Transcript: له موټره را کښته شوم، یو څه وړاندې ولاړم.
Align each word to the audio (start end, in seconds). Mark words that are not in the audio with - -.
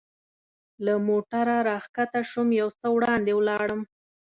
له 0.85 0.93
موټره 1.07 1.57
را 1.67 1.77
کښته 1.95 2.21
شوم، 2.29 2.47
یو 2.61 2.69
څه 2.79 2.87
وړاندې 2.95 3.31
ولاړم. 3.35 3.81